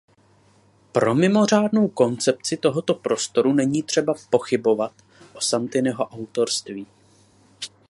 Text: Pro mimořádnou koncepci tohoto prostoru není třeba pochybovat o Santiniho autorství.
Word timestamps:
Pro 0.91 1.15
mimořádnou 1.15 1.87
koncepci 1.87 2.57
tohoto 2.57 2.93
prostoru 2.93 3.53
není 3.53 3.83
třeba 3.83 4.13
pochybovat 4.29 4.93
o 5.33 5.41
Santiniho 5.41 6.05
autorství. 6.07 6.87